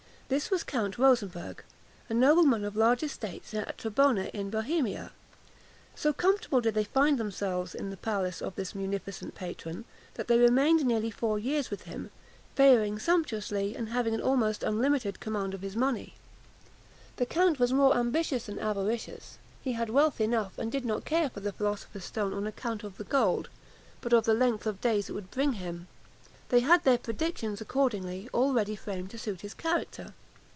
This 0.31 0.49
was 0.49 0.63
Count 0.63 0.97
Rosenberg, 0.97 1.61
a 2.07 2.13
nobleman 2.13 2.63
of 2.63 2.77
large 2.77 3.03
estates 3.03 3.53
at 3.53 3.77
Trebona 3.77 4.29
in 4.33 4.49
Bohemia. 4.49 5.11
So 5.93 6.13
comfortable 6.13 6.61
did 6.61 6.73
they 6.73 6.85
find 6.85 7.17
themselves 7.17 7.75
in 7.75 7.89
the 7.89 7.97
palace 7.97 8.41
of 8.41 8.55
this 8.55 8.73
munificent 8.73 9.35
patron, 9.35 9.83
that 10.13 10.29
they 10.29 10.39
remained 10.39 10.85
nearly 10.85 11.11
four 11.11 11.37
years 11.37 11.69
with 11.69 11.81
him, 11.81 12.11
faring 12.55 12.97
sumptuously, 12.97 13.75
and 13.75 13.89
having 13.89 14.13
an 14.13 14.21
almost 14.21 14.63
unlimited 14.63 15.19
command 15.19 15.53
of 15.53 15.63
his 15.63 15.75
money. 15.75 16.13
The 17.17 17.25
count 17.25 17.59
was 17.59 17.73
more 17.73 17.97
ambitious 17.97 18.45
than 18.45 18.57
avaricious: 18.57 19.37
he 19.61 19.73
had 19.73 19.89
wealth 19.89 20.21
enough, 20.21 20.57
and 20.57 20.71
did 20.71 20.85
not 20.85 21.03
care 21.03 21.29
for 21.29 21.41
the 21.41 21.51
philosopher's 21.51 22.05
stone 22.05 22.33
on 22.33 22.47
account 22.47 22.85
of 22.85 22.95
the 22.95 23.03
gold, 23.03 23.49
but 23.99 24.13
of 24.13 24.23
the 24.23 24.33
length 24.33 24.65
of 24.65 24.79
days 24.79 25.09
it 25.09 25.13
would 25.13 25.29
bring 25.29 25.51
him. 25.59 25.89
They 26.47 26.61
had 26.61 26.85
their 26.85 26.97
predictions, 26.97 27.59
accordingly, 27.59 28.29
all 28.31 28.53
ready 28.53 28.77
framed 28.77 29.09
to 29.11 29.17
suit 29.19 29.41
his 29.41 29.53
character. 29.53 30.13